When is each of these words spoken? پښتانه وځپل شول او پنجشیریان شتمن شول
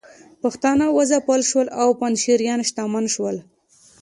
پښتانه 0.41 0.85
وځپل 0.97 1.41
شول 1.49 1.67
او 1.81 1.87
پنجشیریان 2.01 2.59
شتمن 2.69 3.05
شول 3.13 3.35